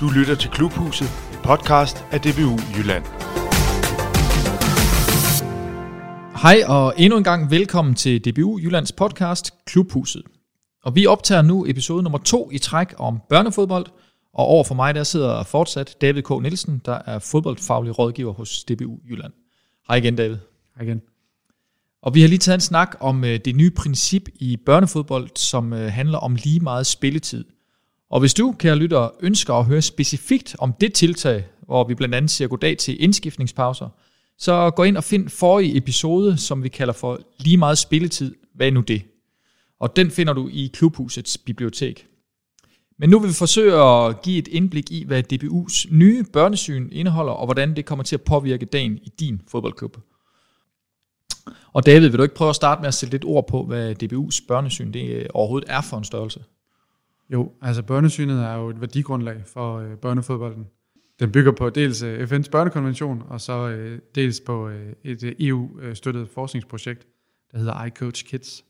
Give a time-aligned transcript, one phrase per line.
[0.00, 3.04] Du lytter til Klubhuset, en podcast af DBU Jylland.
[6.42, 10.22] Hej og endnu en gang velkommen til DBU Jyllands podcast Klubhuset.
[10.84, 13.86] Og vi optager nu episode nummer to i træk om børnefodbold,
[14.34, 16.30] og over for mig der sidder fortsat David K.
[16.30, 19.32] Nielsen, der er fodboldfaglig rådgiver hos DBU Jylland.
[19.88, 20.36] Hej igen David.
[20.76, 21.00] Hej igen.
[22.02, 25.72] Og vi har lige taget en snak om øh, det nye princip i børnefodbold, som
[25.72, 27.44] øh, handler om lige meget spilletid.
[28.10, 32.14] Og hvis du, kære lytter, ønsker at høre specifikt om det tiltag, hvor vi blandt
[32.14, 33.88] andet siger goddag til indskiftningspauser,
[34.38, 38.34] så gå ind og find forrige episode, som vi kalder for lige meget spilletid.
[38.54, 39.02] Hvad er nu det?
[39.80, 42.06] Og den finder du i Klubhusets bibliotek.
[42.98, 47.32] Men nu vil vi forsøge at give et indblik i, hvad DBU's nye børnesyn indeholder,
[47.32, 49.96] og hvordan det kommer til at påvirke dagen i din fodboldklub.
[51.72, 54.02] Og David, vil du ikke prøve at starte med at sætte lidt ord på, hvad
[54.02, 56.40] DBU's børnesyn det øh, overhovedet er for en størrelse?
[57.32, 60.66] Jo, altså børnesynet er jo et værdigrundlag for øh, børnefodbolden.
[61.20, 65.34] Den bygger på dels øh, FN's børnekonvention, og så øh, dels på øh, et øh,
[65.40, 67.06] EU-støttet forskningsprojekt,
[67.52, 68.64] der hedder iCoach Kids.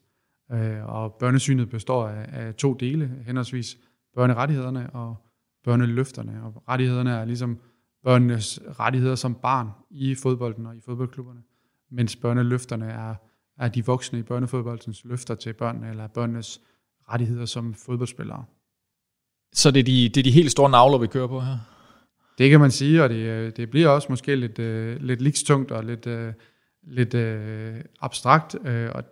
[0.52, 3.78] Øh, og børnesynet består af, af to dele, henholdsvis
[4.14, 5.16] børnerettighederne og
[5.64, 6.42] børneløfterne.
[6.42, 7.58] Og rettighederne er ligesom
[8.04, 11.42] børnenes rettigheder som barn i fodbolden og i fodboldklubberne,
[11.90, 13.14] mens børneløfterne er,
[13.58, 16.60] er de voksne i børnefodboldens løfter til børnene, eller børnenes
[17.12, 18.44] rettigheder som fodboldspillere.
[19.52, 21.58] Så det er de, det er de helt store navler, vi kører på her?
[22.38, 25.84] Det kan man sige, og det, det bliver også måske lidt, uh, lidt likstungt og
[25.84, 26.32] lidt, uh,
[26.82, 28.54] lidt uh, abstrakt.
[28.54, 29.04] Uh, og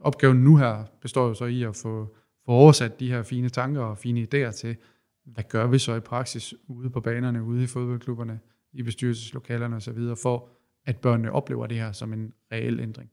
[0.00, 3.80] opgaven nu her består jo så i at få, få oversat de her fine tanker
[3.80, 4.76] og fine idéer til,
[5.24, 8.40] hvad gør vi så i praksis ude på banerne, ude i fodboldklubberne,
[8.72, 10.48] i bestyrelseslokalerne osv., for
[10.86, 13.10] at børnene oplever det her som en reel ændring.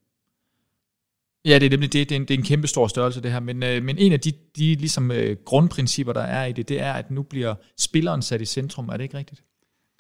[1.46, 2.10] Ja, det er nemlig det.
[2.10, 3.40] Det er en, det er en kæmpe stor størrelse, det her.
[3.40, 6.82] Men, øh, men en af de, de ligesom, øh, grundprincipper, der er i det, det
[6.82, 8.90] er, at nu bliver spilleren sat i centrum.
[8.90, 9.44] Er det ikke rigtigt?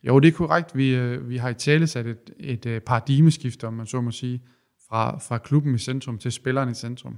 [0.07, 0.77] Jo, det er korrekt.
[0.77, 4.11] Vi, øh, vi har i tale sat et, et øh, paradigmeskift, om man så må
[4.11, 4.41] sige,
[4.89, 7.17] fra, fra klubben i centrum til spilleren i centrum.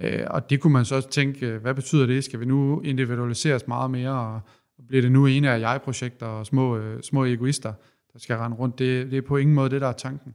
[0.00, 2.24] Øh, og det kunne man så også tænke, øh, hvad betyder det?
[2.24, 4.40] Skal vi nu individualiseres meget mere, og,
[4.78, 7.72] og bliver det nu ene af jeg-projekter og små, øh, små egoister,
[8.12, 8.78] der skal rende rundt?
[8.78, 10.34] Det, det er på ingen måde det, der er tanken.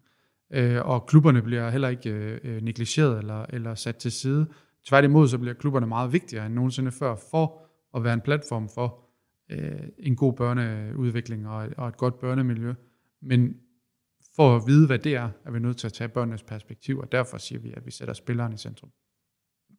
[0.53, 4.47] Øh, og klubberne bliver heller ikke øh, øh, negligeret eller, eller sat til side.
[4.87, 7.61] Tværtimod så bliver klubberne meget vigtigere end nogensinde før for
[7.95, 8.99] at være en platform for
[9.51, 12.73] øh, en god børneudvikling og et, og et godt børnemiljø.
[13.21, 13.55] Men
[14.35, 17.11] for at vide, hvad det er, er vi nødt til at tage børnenes perspektiv, og
[17.11, 18.89] derfor siger vi, at vi sætter spilleren i centrum.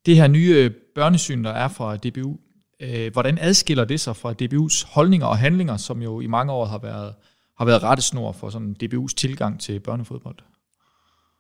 [0.07, 2.39] Det her nye øh, børnesyn, der er fra DBU,
[2.81, 6.65] øh, hvordan adskiller det sig fra DBU's holdninger og handlinger, som jo i mange år
[6.65, 7.15] har været,
[7.59, 10.39] har været rettesnor for sådan DBU's tilgang til børnefodbold?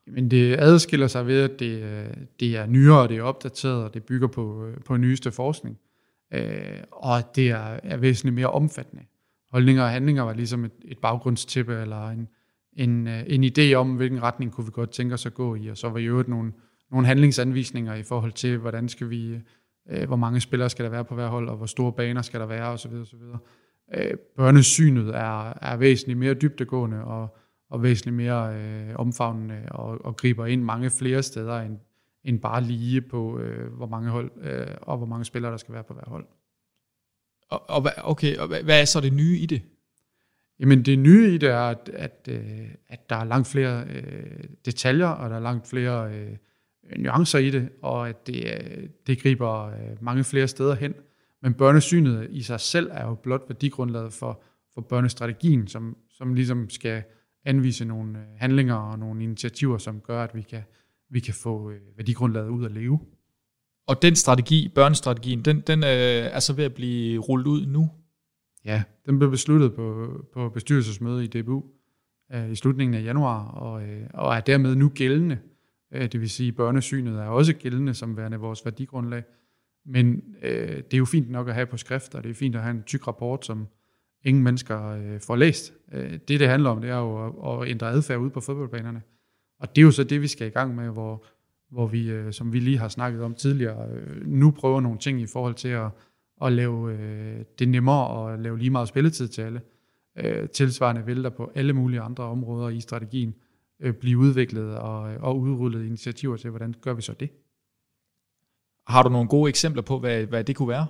[0.06, 3.94] Men det adskiller sig ved, at det, øh, det er nyere, det er opdateret, og
[3.94, 5.78] det bygger på, øh, på nyeste forskning.
[6.34, 9.02] Øh, og det er, er væsentligt mere omfattende.
[9.50, 12.28] Holdninger og handlinger var ligesom et, et baggrundstippe, eller en,
[12.72, 15.68] en, øh, en idé om, hvilken retning kunne vi godt tænke os at gå i,
[15.68, 16.52] og så var i øvrigt nogle,
[16.90, 19.40] nogle handlingsanvisninger i forhold til, hvordan skal vi,
[19.90, 22.40] øh, hvor mange spillere skal der være på hver hold, og hvor store baner skal
[22.40, 22.92] der være, osv.
[22.94, 23.18] osv.
[23.94, 27.36] Øh, børnesynet er, er væsentligt mere dybdegående, og
[27.72, 31.78] og væsentligt mere øh, omfavnende og, og griber ind mange flere steder end,
[32.24, 35.74] end bare lige på, øh, hvor mange hold øh, og hvor mange spillere, der skal
[35.74, 36.26] være på hver hold.
[37.48, 39.62] Og, og okay, og hvad er så det nye i det?
[40.58, 44.44] Jamen det nye i det er, at, at, øh, at der er langt flere øh,
[44.64, 46.36] detaljer, og der er langt flere øh,
[46.96, 50.94] nuancer i det, og at det, øh, det griber øh, mange flere steder hen.
[51.42, 54.42] Men børnesynet i sig selv er jo blot værdigrundlaget for,
[54.74, 57.02] for børnestrategien, som, som ligesom skal
[57.44, 60.62] anvise nogle øh, handlinger og nogle initiativer, som gør, at vi kan,
[61.10, 63.00] vi kan få øh, værdigrundlaget ud at leve.
[63.86, 65.88] Og den strategi, børnestrategien, den, den øh,
[66.36, 67.90] er så ved at blive rullet ud nu?
[68.64, 71.64] Ja, den blev besluttet på, på bestyrelsesmødet i DBU
[72.34, 75.38] øh, i slutningen af januar, og, øh, og er dermed nu gældende.
[75.92, 79.22] Øh, det vil sige, at børnesynet er også gældende som værende vores værdigrundlag.
[79.86, 82.56] Men øh, det er jo fint nok at have på skrift, og det er fint
[82.56, 83.68] at have en tyk rapport, som,
[84.24, 85.72] ingen mennesker øh, får læst.
[85.92, 89.02] Øh, det, det handler om, det er jo at, at ændre adfærd ude på fodboldbanerne.
[89.60, 91.24] Og det er jo så det, vi skal i gang med, hvor,
[91.70, 95.20] hvor vi, øh, som vi lige har snakket om tidligere, øh, nu prøver nogle ting
[95.20, 95.90] i forhold til at,
[96.42, 99.60] at lave øh, det nemmere at lave lige meget spilletid til alle.
[100.18, 103.34] Øh, tilsvarende vil der på alle mulige andre områder i strategien
[103.80, 107.30] øh, blive udviklet og, øh, og udrullet initiativer til, hvordan gør vi så det?
[108.86, 110.86] Har du nogle gode eksempler på, hvad, hvad det kunne være?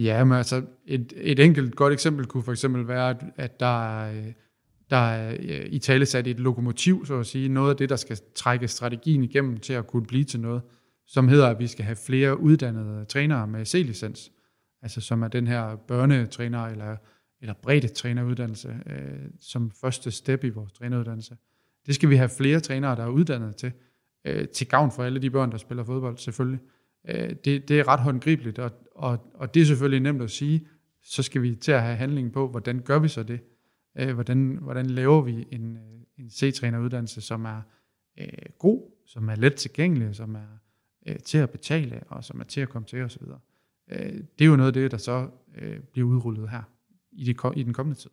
[0.00, 4.32] Ja, men altså et, et enkelt godt eksempel kunne for eksempel være, at, der er,
[4.90, 5.36] der er
[5.66, 9.24] i tale sat et lokomotiv, så at sige, noget af det, der skal trække strategien
[9.24, 10.62] igennem til at kunne blive til noget,
[11.06, 14.32] som hedder, at vi skal have flere uddannede trænere med C-licens,
[14.82, 16.96] altså som er den her børnetræner eller,
[17.40, 21.36] eller bredde træneruddannelse øh, som første step i vores træneruddannelse.
[21.86, 23.72] Det skal vi have flere trænere, der er uddannet til,
[24.24, 26.60] øh, til gavn for alle de børn, der spiller fodbold selvfølgelig.
[26.62, 30.30] Øh, øh, det, det er ret håndgribeligt, og, og, og det er selvfølgelig nemt at
[30.30, 30.68] sige,
[31.02, 33.40] så skal vi til at have handling på, hvordan gør vi så det?
[33.98, 37.62] Øh, hvordan, hvordan laver vi en, øh, en C-træneruddannelse, som er
[38.20, 40.58] øh, god, som er let tilgængelig, som er
[41.06, 43.22] øh, til at betale, og som er til at komme til osv.
[43.90, 46.62] Øh, det er jo noget af det, der så øh, bliver udrullet her
[47.12, 48.10] i, det, i den kommende tid.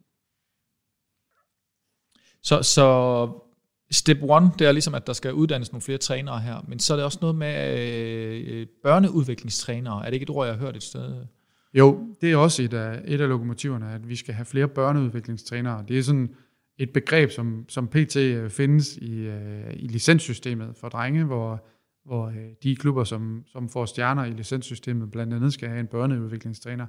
[2.42, 3.47] Så, så
[3.92, 6.94] step one, det er ligesom, at der skal uddannes nogle flere trænere her, men så
[6.94, 10.01] er det også noget med øh, øh, børneudviklingstrænere.
[10.01, 11.25] Er det ikke et ord, jeg har hørt et sted?
[11.74, 15.86] Jo, det er også et af, et af lokomotiverne, at vi skal have flere børneudviklingstrænere.
[15.88, 16.36] Det er sådan
[16.78, 21.66] et begreb, som, som PT øh, findes i, øh, i licenssystemet for drenge, hvor,
[22.06, 25.88] hvor øh, de klubber, som, som får stjerner i licenssystemet, blandt andet skal have en
[25.88, 26.86] børneudviklingstræner.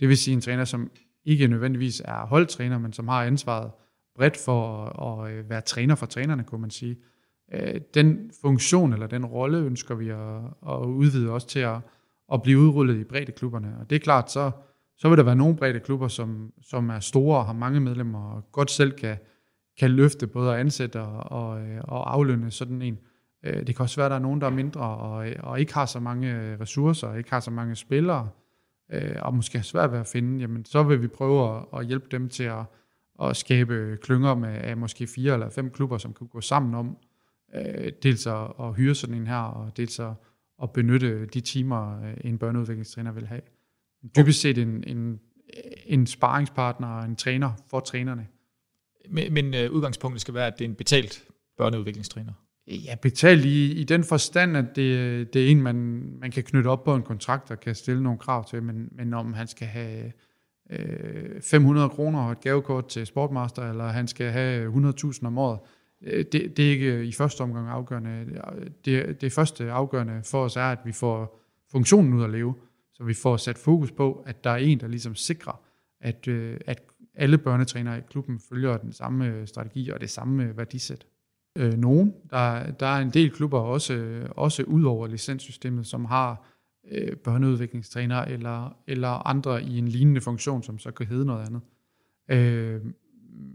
[0.00, 0.90] Det vil sige en træner, som
[1.24, 3.70] ikke nødvendigvis er holdtræner, men som har ansvaret
[4.14, 6.96] bredt for at, at øh, være træner for trænerne, kunne man sige.
[7.54, 11.76] Øh, den funktion eller den rolle ønsker vi at, at udvide også til at,
[12.32, 13.76] at blive udrullet i breddeklubberne.
[13.80, 14.50] Og det er klart, så,
[14.96, 18.30] så vil der være nogle brede klubber, som, som er store og har mange medlemmer,
[18.30, 19.16] og godt selv kan,
[19.78, 22.98] kan løfte både at ansætte og, og, øh, og aflønne sådan en.
[23.44, 25.86] Det kan også være, at der er nogen, der er mindre og, og ikke har
[25.86, 28.28] så mange ressourcer, og ikke har så mange spillere,
[29.20, 32.06] og måske har svært ved at finde, jamen så vil vi prøve at, at hjælpe
[32.10, 32.64] dem til at,
[33.22, 36.96] at skabe klynger med af måske fire eller fem klubber, som kan gå sammen om
[37.54, 40.12] øh, dels at, at hyre sådan en her, og dels at,
[40.62, 43.40] at benytte de timer, en børneudviklingstræner vil have.
[44.16, 45.20] Dybest set en, en,
[45.86, 48.26] en sparringspartner og en træner for trænerne.
[49.10, 51.24] Men, men uh, udgangspunktet skal være, at det er en betalt
[51.56, 52.32] børneudviklingstræner?
[52.66, 55.76] Ja, betalt i, i den forstand, at det, det er en, man,
[56.20, 59.14] man kan knytte op på en kontrakt og kan stille nogle krav til, men, men
[59.14, 60.12] om han skal have
[60.70, 65.58] øh, 500 kroner og et gavekort til Sportmaster, eller han skal have 100.000 om året,
[66.02, 68.26] øh, det, det er ikke i første omgang afgørende.
[68.84, 71.40] Det, det første afgørende for os er, at vi får
[71.72, 72.54] funktionen ud at leve.
[72.92, 75.60] Så vi får sat fokus på, at der er en, der ligesom sikrer,
[76.00, 76.82] at, øh, at
[77.14, 81.06] alle børnetrænere i klubben følger den samme strategi og det samme værdisæt.
[81.58, 86.53] Øh, nogen, der, der er en del klubber også, også ud over licenssystemet, som har
[86.90, 91.60] øh, børneudviklingstræner eller, eller andre i en lignende funktion, som så kan hedde noget andet.
[92.28, 92.80] Øh,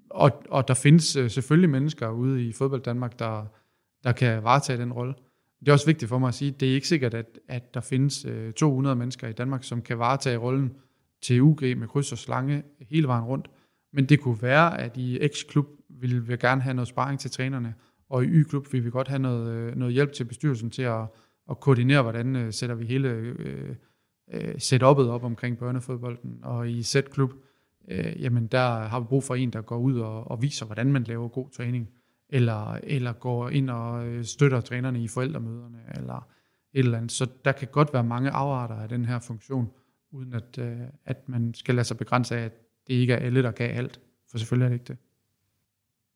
[0.09, 3.45] og, og der findes øh, selvfølgelig mennesker ude i fodbold Danmark, der,
[4.03, 5.13] der kan varetage den rolle.
[5.59, 7.73] Det er også vigtigt for mig at sige, at det er ikke sikkert, at, at
[7.73, 10.73] der findes øh, 200 mennesker i Danmark, som kan varetage rollen
[11.21, 13.49] til UG med kryds og slange hele vejen rundt.
[13.93, 17.73] Men det kunne være, at i X-klub vil vi gerne have noget sparring til trænerne,
[18.09, 21.05] og i Y-klub vil vi godt have noget, øh, noget hjælp til bestyrelsen til at,
[21.49, 23.35] at koordinere, hvordan uh, sætter vi hele
[24.33, 26.39] uh, setup'et op omkring børnefodbolden.
[26.43, 27.33] Og i Z-klub,
[27.91, 30.91] uh, jamen der har vi brug for en, der går ud og, og viser, hvordan
[30.91, 31.89] man laver god træning
[32.29, 36.27] eller, eller går ind og øh, støtter trænerne i forældremøderne, eller
[36.73, 37.11] et eller andet.
[37.11, 39.71] Så der kan godt være mange afarter af den her funktion,
[40.11, 42.53] uden at, øh, at man skal lade sig begrænse af, at
[42.87, 44.01] det ikke er alle, der gav alt.
[44.31, 44.97] For selvfølgelig er det ikke det.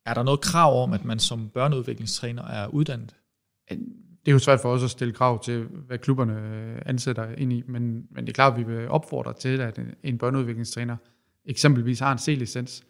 [0.05, 3.15] Er der noget krav om, at man som børneudviklingstræner er uddannet?
[4.25, 7.53] Det er jo svært for os at stille krav til, hvad klubberne øh, ansætter ind
[7.53, 10.97] i, men, men det er klart, at vi vil opfordre til, at en børneudviklingstræner
[11.45, 12.83] eksempelvis har en C-licens,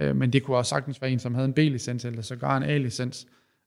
[0.00, 2.62] Øh, men det kunne også sagtens være en, som havde en B-licens eller sågar en
[2.62, 3.26] A-licens.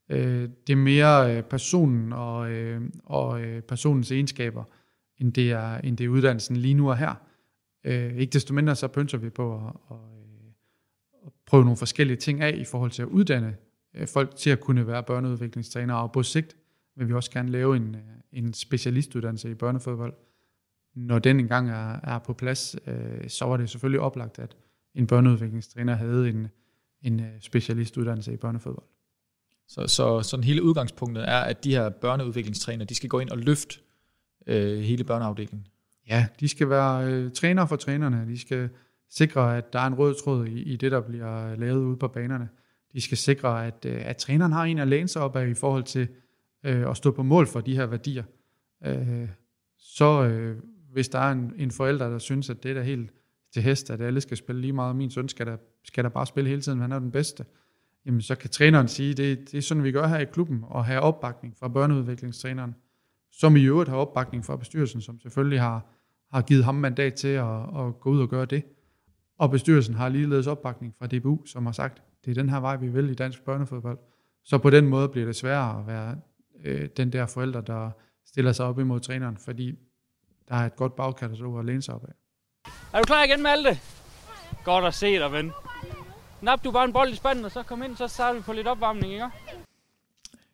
[0.09, 4.63] Øh, det er mere øh, personen og, øh, og øh, personens egenskaber,
[5.17, 7.13] end det, er, end det er uddannelsen lige nu og her.
[7.83, 9.61] Øh, ikke desto mindre så pønser vi på at,
[9.91, 10.47] at, øh,
[11.25, 13.55] at prøve nogle forskellige ting af i forhold til at uddanne
[13.95, 16.55] øh, folk til at kunne være børneudviklingstrænere, og på sigt
[16.95, 20.13] vil vi også gerne lave en, øh, en specialistuddannelse i børnefodbold.
[20.95, 24.55] Når den engang er, er på plads, øh, så var det selvfølgelig oplagt, at,
[24.95, 26.47] en børneudviklingstræner havde en,
[27.01, 28.85] en øh, specialistuddannelse i børnefodbold.
[29.67, 33.37] Så, så sådan hele udgangspunktet er, at de her børneudviklingstræner, de skal gå ind og
[33.37, 33.79] løfte
[34.47, 35.67] øh, hele børneafdelingen?
[36.07, 38.25] Ja, de skal være øh, træner for trænerne.
[38.27, 38.69] De skal
[39.09, 42.07] sikre, at der er en rød tråd i, i det, der bliver lavet ude på
[42.07, 42.49] banerne.
[42.93, 45.53] De skal sikre, at, øh, at træneren har en at læne sig op af i
[45.53, 46.07] forhold til
[46.63, 48.23] øh, og stå på mål for de her værdier.
[48.85, 49.29] Øh,
[49.77, 50.57] så øh,
[50.91, 53.11] hvis der er en, en forælder, der synes, at det er helt
[53.53, 54.95] til hest, at alle skal spille lige meget.
[54.95, 57.45] Min søn skal da, skal da bare spille hele tiden, han er den bedste.
[58.05, 60.85] Jamen, så kan træneren sige, det, det er sådan, vi gør her i klubben, og
[60.85, 62.75] have opbakning fra børneudviklingstræneren,
[63.31, 65.85] som i øvrigt har opbakning fra bestyrelsen, som selvfølgelig har,
[66.31, 68.63] har givet ham mandat til at, at gå ud og gøre det.
[69.37, 72.77] Og bestyrelsen har ligeledes opbakning fra DBU, som har sagt, det er den her vej,
[72.77, 73.97] vi vil i dansk børnefodbold.
[74.43, 76.15] Så på den måde bliver det sværere at være
[76.63, 77.91] øh, den der forælder, der
[78.25, 79.71] stiller sig op imod træneren, fordi
[80.49, 82.13] der er et godt bagkatalog at læne sig op af.
[82.93, 83.79] Er du klar igen, Malte?
[84.63, 85.51] Godt at se dig, ven.
[86.41, 88.53] Nap du bare en bold i spanden, og så kom ind, så starter vi på
[88.53, 89.25] lidt opvarmning, ikke?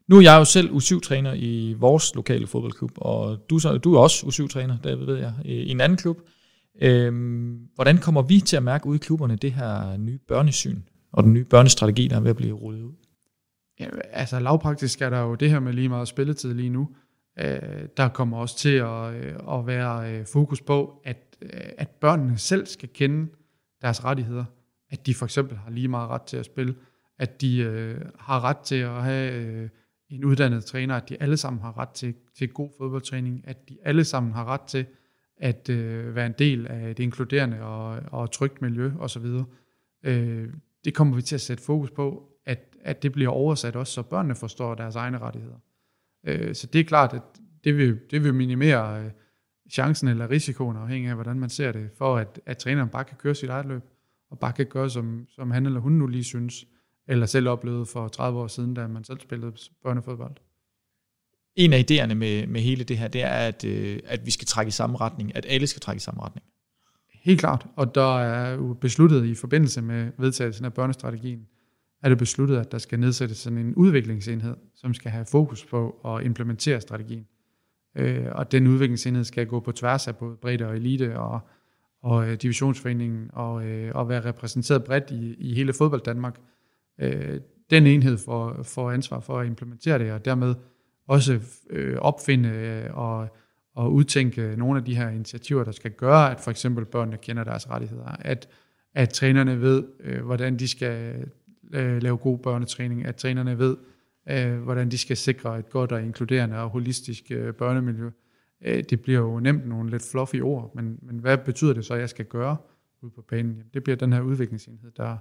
[0.07, 3.99] Nu er jeg jo selv U7-træner i vores lokale fodboldklub, og du, så, du er
[3.99, 6.17] også U7-træner, David, ved jeg, i en anden klub.
[6.81, 11.23] Øhm, hvordan kommer vi til at mærke ude i klubberne det her nye børnesyn, og
[11.23, 12.93] den nye børnestrategi, der er ved at blive rullet ud?
[13.79, 16.89] Ja, altså lavpraktisk er der jo det her med lige meget spilletid lige nu.
[17.39, 21.89] Øh, der kommer også til at, øh, at være øh, fokus på, at, øh, at
[21.89, 23.31] børnene selv skal kende
[23.81, 24.45] deres rettigheder.
[24.89, 26.75] At de for eksempel har lige meget ret til at spille.
[27.19, 29.69] At de øh, har ret til at have øh,
[30.09, 30.95] en uddannet træner.
[30.95, 33.41] At de alle sammen har ret til, til god fodboldtræning.
[33.47, 34.85] At de alle sammen har ret til
[35.37, 39.25] at øh, være en del af et inkluderende og, og trygt miljø osv.
[40.03, 40.53] Øh,
[40.85, 42.28] det kommer vi til at sætte fokus på,
[42.81, 45.57] at det bliver oversat også, så børnene forstår deres egne rettigheder.
[46.23, 47.21] Øh, så det er klart, at
[47.63, 49.11] det vil, det vil minimere øh,
[49.71, 53.17] chancen eller risikoen, afhængig af, hvordan man ser det, for at, at træneren bare kan
[53.17, 53.83] køre sit eget løb,
[54.31, 56.65] og bare kan gøre, som, som han eller hun nu lige synes,
[57.07, 60.35] eller selv oplevede for 30 år siden, da man selv spillede børnefodbold.
[61.55, 64.47] En af idéerne med, med hele det her, det er, at, øh, at vi skal
[64.47, 66.45] trække i samme retning, at alle skal trække i samme retning.
[67.13, 71.47] Helt klart, og der er jo besluttet i forbindelse med vedtagelsen af børnestrategien,
[72.03, 75.89] er det besluttet, at der skal nedsættes sådan en udviklingsenhed, som skal have fokus på
[76.05, 77.27] at implementere strategien.
[77.95, 81.39] Øh, og den udviklingsenhed skal gå på tværs af både bredde og elite og,
[82.03, 86.39] og øh, divisionsforeningen og, øh, og være repræsenteret bredt i, i hele fodbold Danmark.
[86.99, 87.39] Øh,
[87.69, 90.55] den enhed får, får ansvar for at implementere det, og dermed
[91.07, 91.39] også
[91.69, 93.27] øh, opfinde øh, og,
[93.75, 97.43] og udtænke nogle af de her initiativer, der skal gøre, at for eksempel børnene kender
[97.43, 98.47] deres rettigheder, at,
[98.95, 101.25] at trænerne ved, øh, hvordan de skal
[101.73, 103.77] øh, lave god børnetræning, at trænerne ved,
[104.29, 108.09] øh, hvordan de skal sikre et godt og inkluderende og holistisk øh, børnemiljø.
[108.65, 111.93] Øh, det bliver jo nemt nogle lidt fluffy ord, men, men hvad betyder det så,
[111.93, 112.57] at jeg skal gøre
[113.01, 113.51] ude på banen?
[113.51, 115.17] Jamen, det bliver den her udviklingsenhed, der,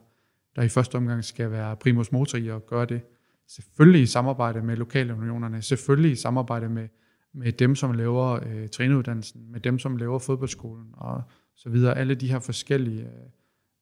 [0.57, 3.00] der i første omgang skal være primus motor i at gøre det.
[3.49, 6.88] Selvfølgelig i samarbejde med lokale unionerne, selvfølgelig i samarbejde med,
[7.35, 11.23] med dem, som laver øh, træneruddannelsen, med dem, som laver fodboldskolen og
[11.57, 11.99] så videre.
[11.99, 13.31] Alle de her forskellige øh,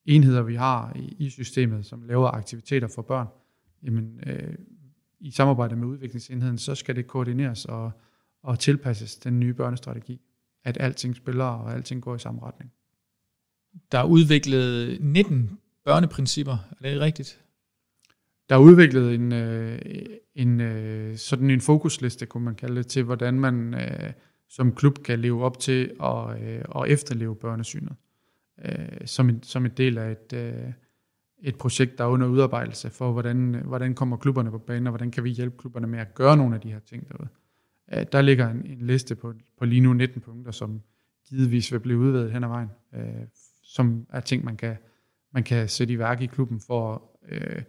[0.06, 3.26] enheder, vi har i, i systemet, som laver aktiviteter for børn,
[3.82, 4.54] jamen, øh,
[5.20, 7.90] i samarbejde med udviklingsenheden, så skal det koordineres og,
[8.42, 10.20] og tilpasses den nye børnestrategi,
[10.64, 12.72] at alting spiller og alting går i samme retning.
[13.92, 17.40] Der er udviklet 19 børneprincipper, er det rigtigt?
[18.48, 19.78] Der er udviklet en, øh,
[20.34, 24.12] en øh, sådan en fokusliste, kunne man kalde det, til hvordan man øh,
[24.48, 27.96] som klub kan leve op til at, øh, at efterleve børnesynet
[28.64, 30.72] øh, som, en, som en del af et, øh,
[31.38, 35.10] et projekt, der er under udarbejdelse for, hvordan, hvordan kommer klubberne på banen, og hvordan
[35.10, 37.28] kan vi hjælpe klubberne med at gøre nogle af de her ting derude.
[37.92, 40.82] Øh, der ligger en, en liste på, på lige nu 19 punkter, som
[41.28, 43.26] givetvis vil blive udvidet hen ad vejen, øh,
[43.62, 44.76] som er ting, man kan,
[45.32, 47.62] man kan sætte i værk i klubben for at øh,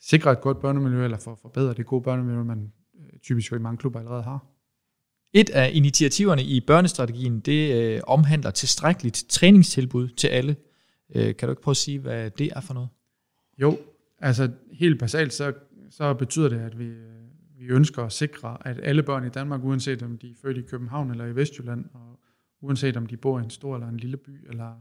[0.00, 3.56] sikre et godt børnemiljø, eller for at forbedre det gode børnemiljø, man øh, typisk jo
[3.56, 4.46] i mange klubber allerede har.
[5.32, 10.56] Et af initiativerne i børnestrategien, det øh, omhandler tilstrækkeligt træningstilbud til alle.
[11.14, 12.88] Øh, kan du ikke prøve at sige, hvad det er for noget?
[13.58, 13.78] Jo,
[14.18, 15.52] altså helt basalt, så,
[15.90, 17.22] så betyder det, at vi, øh,
[17.58, 20.62] vi ønsker at sikre, at alle børn i Danmark, uanset om de er født i
[20.62, 22.20] København eller i Vestjylland, og
[22.62, 24.72] uanset om de bor i en stor eller en lille by, eller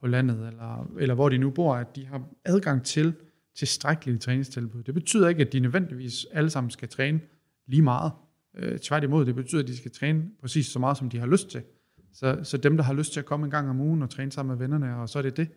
[0.00, 3.14] på landet, eller, eller hvor de nu bor, at de har adgang til
[3.54, 4.82] tilstrækkelige træningstilbud.
[4.82, 7.20] Det betyder ikke, at de nødvendigvis alle sammen skal træne
[7.66, 8.12] lige meget.
[8.56, 11.48] Øh, tværtimod, det betyder, at de skal træne præcis så meget, som de har lyst
[11.48, 11.62] til.
[12.12, 14.32] Så, så dem, der har lyst til at komme en gang om ugen og træne
[14.32, 15.48] sammen med vennerne, og så er det det,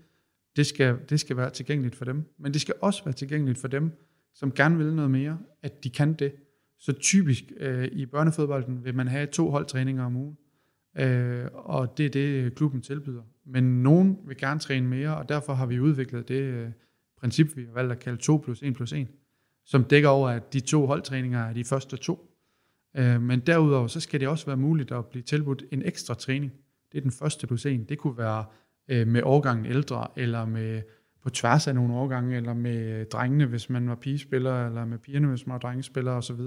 [0.56, 2.34] det skal, det skal være tilgængeligt for dem.
[2.40, 3.92] Men det skal også være tilgængeligt for dem,
[4.34, 6.34] som gerne vil noget mere, at de kan det.
[6.80, 10.38] Så typisk øh, i børnefodbolden vil man have to holdtræninger om ugen,
[10.98, 13.24] øh, og det er det, klubben tilbyder.
[13.46, 16.70] Men nogen vil gerne træne mere, og derfor har vi udviklet det øh,
[17.20, 19.08] princip, vi har valgt at kalde 2 plus 1 plus 1,
[19.66, 22.35] som dækker over, at de to holdtræninger er de første to,
[22.98, 26.52] Øh, men derudover, så skal det også være muligt at blive tilbudt en ekstra træning.
[26.92, 27.84] Det er den første plus en.
[27.84, 28.46] Det kunne være
[28.88, 30.82] øh, med årgangen ældre, eller med
[31.24, 34.98] på tværs af nogle årgange, eller med øh, drengene, hvis man var pigespiller, eller med
[34.98, 36.40] pigerne, hvis man var drengespiller osv.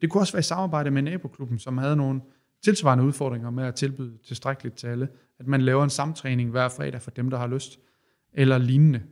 [0.00, 2.20] Det kunne også være i samarbejde med naboklubben, som havde nogle
[2.64, 5.08] tilsvarende udfordringer med at tilbyde tilstrækkeligt til alle.
[5.38, 7.78] At man laver en samtræning hver fredag for dem, der har lyst,
[8.32, 9.02] eller lignende.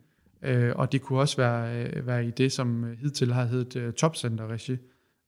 [0.42, 4.76] Øh, og det kunne også være, øh, være i det, som hidtil har heddet topcenter-regi,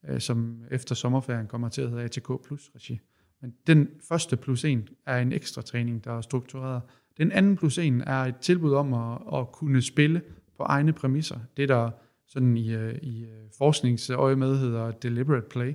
[0.09, 3.01] øh, som efter sommerferien kommer til at hedde ATK Plus regi.
[3.43, 6.83] Men den første plus en er en ekstra træning, der er struktureret.
[7.19, 10.23] Den anden plus en er et tilbud om at, at kunne spille
[10.57, 11.39] på egne præmisser.
[11.57, 11.91] Det der
[12.27, 15.75] sådan i, øh, i øh, forskningsøje med hedder deliberate play.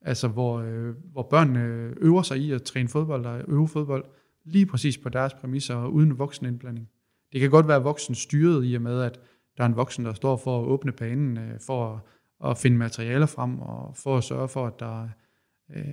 [0.00, 4.04] Altså hvor, øh, hvor børnene øver sig i at træne fodbold og øve fodbold
[4.44, 6.88] lige præcis på deres præmisser og uden voksenindblanding.
[7.32, 9.20] Det kan godt være voksen styret i og med, at
[9.56, 12.00] der er en voksen, der står for at åbne banen, øh, for at,
[12.44, 15.08] at finde materialer frem, og for at sørge for, at der
[15.76, 15.84] øh,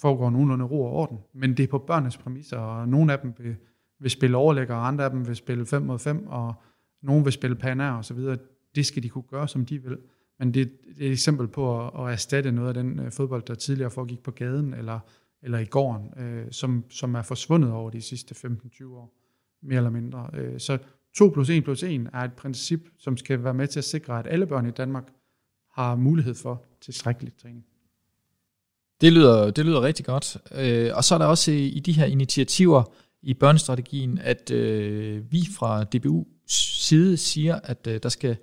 [0.00, 1.18] foregår nogenlunde ro og orden.
[1.34, 3.56] Men det er på børnenes præmisser, og nogle af dem vil,
[4.00, 6.54] vil spille overlægger, og andre af dem vil spille 5 mod 5, og
[7.02, 8.38] nogen vil spille paner og så videre.
[8.74, 9.98] Det skal de kunne gøre, som de vil.
[10.38, 13.42] Men det, det er et eksempel på at, at erstatte noget af den øh, fodbold,
[13.42, 15.00] der tidligere foregik på gaden eller,
[15.42, 19.14] eller i gården, øh, som, som er forsvundet over de sidste 15-20 år,
[19.62, 20.30] mere eller mindre.
[20.34, 20.78] Øh, så
[21.16, 24.18] 2 plus 1 plus 1 er et princip, som skal være med til at sikre,
[24.18, 25.12] at alle børn i Danmark
[25.72, 27.64] har mulighed for tilstrækkelig træning.
[29.00, 30.36] Det lyder, det lyder rigtig godt.
[30.54, 32.84] Øh, og så er der også i, i de her initiativer
[33.22, 38.36] i børnestrategien, at øh, vi fra DBU side siger, at øh, der skal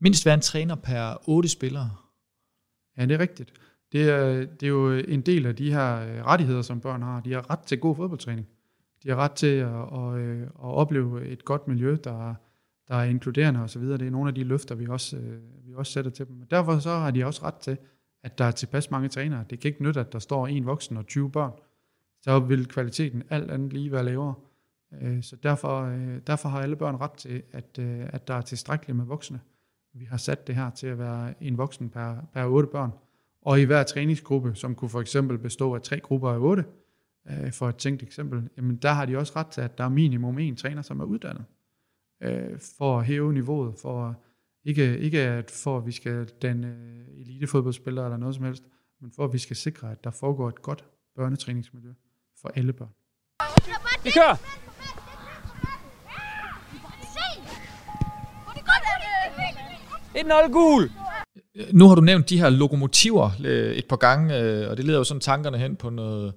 [0.00, 1.90] mindst være en træner per otte spillere.
[2.98, 3.52] Ja, det er rigtigt.
[3.92, 7.20] Det er, det er jo en del af de her øh, rettigheder, som børn har.
[7.20, 8.48] De har ret til god fodboldtræning.
[9.02, 12.34] De har ret til at, at, øh, at opleve et godt miljø, der,
[12.88, 13.82] der er inkluderende osv.
[13.82, 16.42] Det er nogle af de løfter, vi også, øh, vi også sætter til dem.
[16.50, 17.76] Derfor så har de også ret til,
[18.22, 19.44] at der er tilpas mange trænere.
[19.50, 21.52] Det kan ikke nytte, at der står en voksen og 20 børn.
[22.22, 24.34] Så vil kvaliteten alt andet lige være lavere.
[25.02, 28.40] Øh, så derfor, øh, derfor har alle børn ret til, at, øh, at der er
[28.40, 29.40] tilstrækkeligt med voksne
[29.98, 32.90] vi har sat det her til at være en voksen per, per otte børn.
[33.42, 36.64] Og i hver træningsgruppe, som kunne for eksempel bestå af tre grupper af otte,
[37.30, 39.88] øh, for et tænkt eksempel, jamen der har de også ret til, at der er
[39.88, 41.44] minimum en træner, som er uddannet,
[42.22, 44.16] øh, for at hæve niveauet, for
[44.64, 46.76] ikke, ikke at for at vi skal danne
[47.20, 48.62] elitefodboldspillere eller noget som helst,
[49.00, 50.84] men for at vi skal sikre, at der foregår et godt
[51.16, 51.90] børnetræningsmiljø
[52.40, 52.94] for alle børn.
[54.04, 54.36] Vi kører!
[60.18, 60.90] 1-0 gul.
[61.72, 64.98] Nu har du nævnt de her lokomotiver øh, et par gange, øh, og det leder
[64.98, 66.34] jo sådan tankerne hen på noget,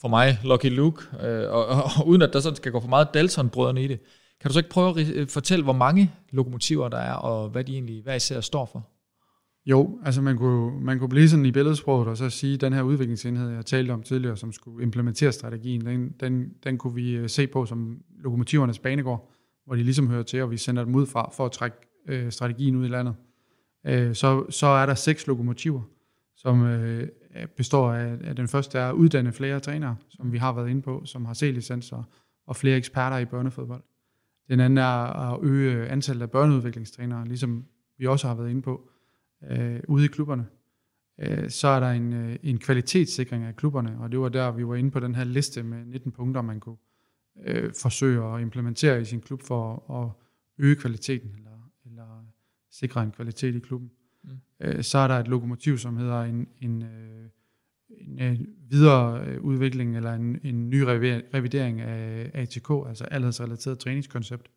[0.00, 2.88] for mig, Lucky Luke, øh, og, og, og uden at der sådan skal gå for
[2.88, 4.00] meget Dalton-brødrene i det.
[4.40, 7.64] Kan du så ikke prøve at øh, fortælle, hvor mange lokomotiver der er, og hvad
[7.64, 8.88] de egentlig hvad især står for?
[9.66, 12.72] Jo, altså man kunne, man kunne blive sådan i billedsproget og så sige, at den
[12.72, 17.10] her udviklingsenhed, jeg talte om tidligere, som skulle implementere strategien, den, den, den kunne vi
[17.16, 19.30] øh, se på som lokomotivernes banegård,
[19.66, 21.76] hvor de ligesom hører til, og vi sender dem ud fra for at trække
[22.08, 23.14] øh, strategien ud i landet.
[23.86, 25.82] Øh, så, så er der seks lokomotiver,
[26.36, 27.08] som øh,
[27.56, 30.82] består af, af den første er at uddanne flere trænere, som vi har været inde
[30.82, 32.02] på, som har C-licenser
[32.46, 33.82] og flere eksperter i børnefodbold.
[34.48, 37.64] Den anden er at øge antallet af børneudviklingstrænere, ligesom
[37.98, 38.90] vi også har været inde på,
[39.50, 40.46] øh, ude i klubberne.
[41.20, 44.66] Øh, så er der en, øh, en kvalitetssikring af klubberne, og det var der, vi
[44.66, 46.76] var inde på den her liste med 19 punkter, man kunne
[47.44, 50.10] øh, forsøge at implementere i sin klub for at
[50.58, 51.54] øge kvaliteten, eller
[52.70, 53.90] sikre en kvalitet i klubben.
[54.24, 54.30] Mm.
[54.60, 57.28] Øh, så er der et lokomotiv, som hedder en, en, øh,
[57.90, 58.38] en, en øh,
[58.70, 60.80] videre øh, udvikling eller en, en ny
[61.34, 64.50] revidering af ATK, altså aldersrelateret træningskoncept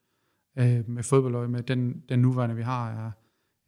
[0.58, 1.63] øh, med fodboldøje med.
[1.63, 3.12] Den, den nuværende, vi har, er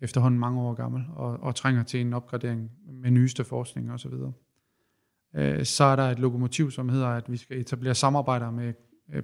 [0.01, 4.13] efterhånden mange år gammel og, og trænger til en opgradering med nyeste forskning osv.
[5.35, 8.73] Øh, så er der et lokomotiv, som hedder, at vi skal etablere samarbejder med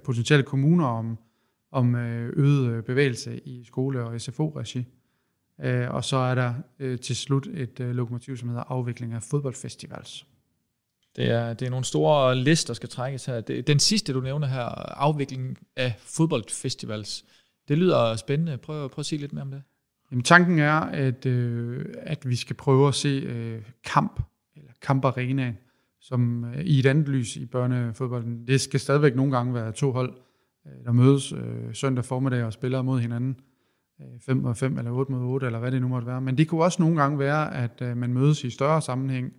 [0.04, 1.18] potentielle kommuner om,
[1.72, 4.84] om øget bevægelse i skole- og SFO-regi.
[5.60, 9.22] Øh, og så er der øh, til slut et øh, lokomotiv, som hedder afvikling af
[9.22, 10.26] fodboldfestivals.
[11.16, 13.40] Det er, det er nogle store lister, der skal trækkes her.
[13.40, 14.64] Det, den sidste, du nævner her,
[14.98, 17.24] afvikling af fodboldfestivals,
[17.68, 18.58] det lyder spændende.
[18.58, 19.62] Prøv, prøv at sige lidt mere om det.
[20.10, 24.22] Jamen, tanken er, at, øh, at vi skal prøve at se øh, kamp,
[24.56, 25.58] eller kamparenaen,
[26.00, 28.46] som øh, i et andet lys i børnefodbolden.
[28.46, 30.14] Det skal stadigvæk nogle gange være to hold,
[30.66, 33.40] øh, der mødes øh, søndag formiddag og spiller mod hinanden.
[34.20, 36.20] 5 mod 5 eller 8 mod 8, eller hvad det nu måtte være.
[36.20, 39.32] Men det kunne også nogle gange være, at øh, man mødes i større sammenhæng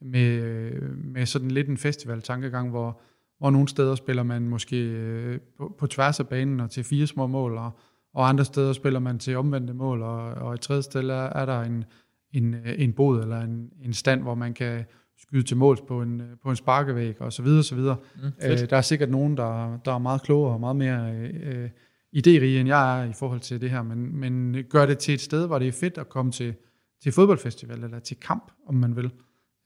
[0.00, 3.00] med, øh, med sådan lidt en festival-tankegang, hvor,
[3.38, 7.06] hvor nogle steder spiller man måske øh, på, på tværs af banen og til fire
[7.06, 7.70] små mål, og,
[8.14, 11.46] og andre steder spiller man til omvendte mål, og, og et tredje sted er, er
[11.46, 11.84] der en,
[12.32, 14.84] en, en bod eller en, en stand, hvor man kan
[15.18, 17.96] skyde til måls på en, på en sparkevæg og så videre, så videre.
[18.16, 21.70] Mm, øh, der er sikkert nogen, der, der er meget klogere og meget mere øh,
[22.12, 25.20] idérige, end jeg er i forhold til det her, men, men gør det til et
[25.20, 26.54] sted, hvor det er fedt at komme til,
[27.02, 29.12] til fodboldfestival, eller til kamp, om man vil,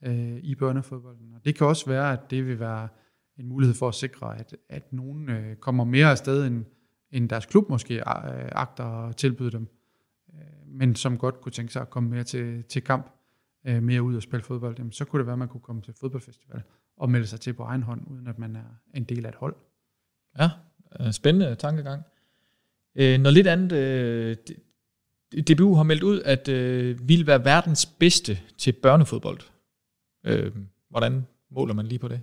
[0.03, 1.33] øh, i børnefodbolden.
[1.33, 2.87] Og det kan også være, at det vil være
[3.39, 6.65] en mulighed for at sikre, at, at nogen øh, kommer mere afsted, end,
[7.11, 8.03] end deres klub måske øh,
[8.51, 9.67] agter at tilbyde dem,
[10.33, 13.09] øh, men som godt kunne tænke sig at komme mere til, til kamp,
[13.67, 15.81] øh, mere ud og spille fodbold, jamen, så kunne det være, at man kunne komme
[15.81, 16.61] til fodboldfestival
[16.97, 19.35] og melde sig til på egen hånd, uden at man er en del af et
[19.35, 19.55] hold.
[20.39, 20.49] Ja,
[20.99, 22.03] øh, spændende tankegang.
[22.99, 24.35] Øh, noget lidt andet, øh,
[25.41, 29.39] DBU har meldt ud, at øh, vil være verdens bedste til børnefodbold.
[30.25, 30.51] Øh,
[30.89, 32.21] hvordan måler man lige på det?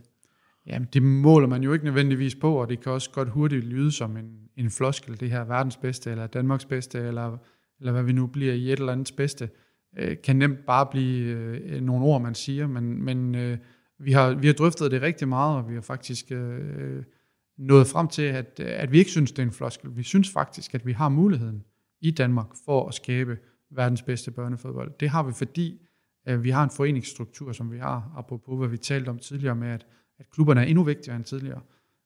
[0.67, 3.93] Jamen, det måler man jo ikke nødvendigvis på, og det kan også godt hurtigt lyde
[3.93, 7.39] som en, en floskel, det her verdens bedste, eller Danmarks bedste, eller,
[7.81, 9.51] eller hvad vi nu bliver i et eller andet bedste,
[9.99, 13.59] øh, kan nemt bare blive øh, nogle ord, man siger, men, men øh,
[13.99, 17.03] vi, har, vi har drøftet det rigtig meget, og vi har faktisk øh,
[17.59, 19.97] nået frem til, at, øh, at vi ikke synes, det er en floskel.
[19.97, 21.65] Vi synes faktisk, at vi har muligheden
[22.01, 23.39] i Danmark for at skabe
[23.71, 24.93] verdens bedste børnefodbold.
[25.01, 25.81] Det har vi, fordi
[26.29, 29.69] øh, vi har en foreningsstruktur, som vi har, apropos hvad vi talte om tidligere med,
[29.69, 29.87] at,
[30.19, 31.61] at klubberne er endnu vigtigere end tidligere.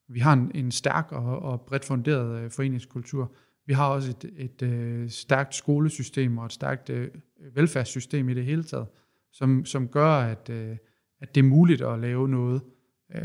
[0.09, 3.33] Vi har en, en stærk og, og bredt funderet øh, foreningskultur.
[3.67, 7.09] Vi har også et, et, et stærkt skolesystem og et stærkt øh,
[7.55, 8.87] velfærdssystem i det hele taget,
[9.33, 10.77] som, som gør, at, øh,
[11.21, 12.63] at det er muligt at lave noget.
[12.65, 12.78] Øh,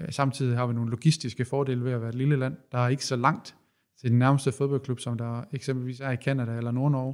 [0.09, 2.57] samtidig har vi nogle logistiske fordele ved at være et lille land.
[2.71, 3.55] Der er ikke så langt
[3.99, 7.13] til den nærmeste fodboldklub, som der eksempelvis er i Kanada eller Nord-Norge.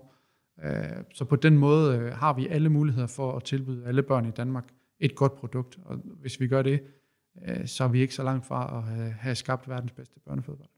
[0.63, 4.25] Øh, så på den måde øh, har vi alle muligheder for at tilbyde alle børn
[4.25, 4.67] i Danmark
[4.99, 5.79] et godt produkt.
[5.86, 6.82] Og hvis vi gør det,
[7.47, 10.69] øh, så er vi ikke så langt fra at have, have skabt verdens bedste børnefodbold.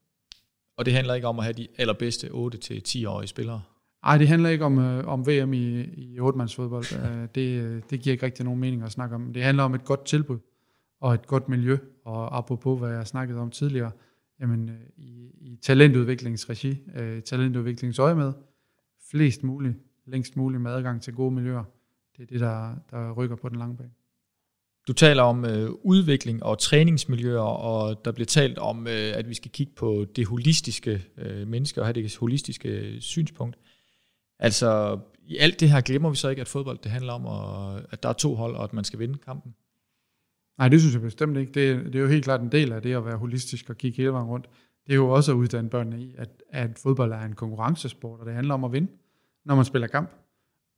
[0.78, 3.62] Og det handler ikke om at have de allerbedste 8-10-årige spillere?
[4.04, 7.28] Nej, det handler ikke om, om VM i, i 8-mandsfodbold.
[7.28, 9.34] det, det giver ikke rigtig nogen mening at snakke om.
[9.34, 10.40] Det handler om et godt tilbud
[11.02, 11.78] og et godt miljø.
[12.06, 13.92] Og apropos, hvad jeg snakkede om tidligere,
[14.40, 18.34] jamen, øh, i, i talentudviklingsregi, øh, talentudviklingsøje med,
[19.12, 21.64] flest muligt, længst muligt med adgang til gode miljøer.
[22.18, 23.92] Det er det, der, der rykker på den lange bane.
[24.88, 29.34] Du taler om øh, udvikling og træningsmiljøer, og der bliver talt om, øh, at vi
[29.34, 33.58] skal kigge på det holistiske øh, menneske og have det holistiske synspunkt.
[34.40, 37.86] Altså, i alt det her glemmer vi så ikke, at fodbold det handler om, at,
[37.92, 39.56] at der er to hold, og at man skal vinde kampen.
[40.58, 41.52] Nej, det synes jeg bestemt ikke.
[41.52, 43.98] Det, det er jo helt klart en del af det at være holistisk og kigge
[43.98, 44.50] hele vejen rundt.
[44.88, 48.26] Det er jo også at uddanne børnene i, at, at fodbold er en konkurrencesport, og
[48.26, 48.92] det handler om at vinde
[49.46, 50.12] når man spiller kamp.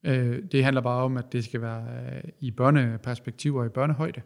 [0.05, 1.83] Øh, det handler bare om, at det skal være
[2.15, 4.21] øh, i børneperspektiv og i børnehøjde.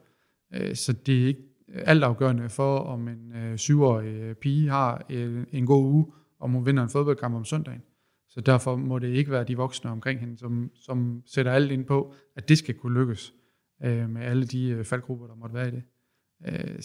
[0.54, 1.42] Øh, så det er ikke
[1.74, 6.06] altafgørende for, om en øh, syvårig øh, pige har øh, en god uge,
[6.40, 7.82] om hun vinder en fodboldkamp om søndagen.
[8.30, 11.86] Så derfor må det ikke være de voksne omkring hende, som, som sætter alt ind
[11.86, 13.34] på, at det skal kunne lykkes
[13.80, 15.84] med alle de faldgrupper, der måtte være i det.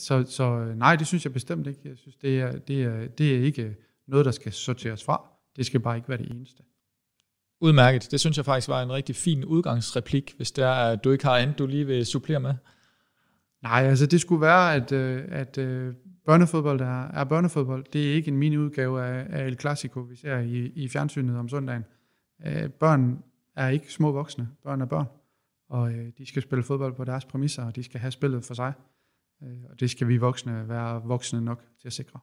[0.00, 1.80] Så, så nej, det synes jeg bestemt ikke.
[1.84, 3.76] Jeg synes, det er, det, er, det er ikke
[4.06, 5.28] noget, der skal sorteres fra.
[5.56, 6.62] Det skal bare ikke være det eneste.
[7.60, 8.10] Udmærket.
[8.10, 11.36] Det synes jeg faktisk var en rigtig fin udgangsreplik, hvis det er, du ikke har
[11.36, 12.54] andet, du lige vil supplere med.
[13.62, 15.94] Nej, altså det skulle være, at, øh, at øh,
[16.26, 17.84] børnefodbold er, er børnefodbold.
[17.92, 21.48] Det er ikke en mini-udgave af, af El Clasico, vi ser i, i fjernsynet om
[21.48, 21.84] søndagen.
[22.46, 23.22] Øh, børn
[23.56, 24.48] er ikke små voksne.
[24.62, 25.06] Børn er børn.
[25.72, 28.72] Og de skal spille fodbold på deres præmisser, og de skal have spillet for sig.
[29.70, 32.20] og det skal vi voksne være voksne nok til at sikre.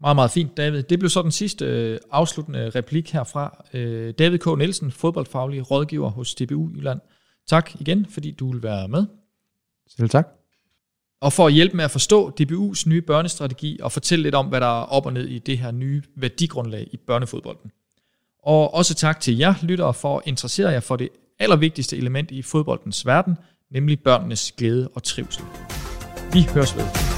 [0.00, 0.82] Meget, meget fint, David.
[0.82, 3.64] Det blev så den sidste øh, afsluttende replik herfra.
[3.74, 4.46] Øh, David K.
[4.58, 7.00] Nielsen, fodboldfaglig rådgiver hos DBU Jylland.
[7.46, 9.06] Tak igen, fordi du vil være med.
[9.86, 10.28] Selv tak.
[11.20, 14.60] Og for at hjælpe med at forstå DBU's nye børnestrategi og fortælle lidt om, hvad
[14.60, 17.70] der er op og ned i det her nye værdigrundlag i børnefodbolden.
[18.42, 22.42] Og også tak til jer lyttere for at interessere jer for det allervigtigste element i
[22.42, 23.36] fodboldens verden,
[23.70, 25.44] nemlig børnenes glæde og trivsel.
[26.32, 27.17] Vi høres ved.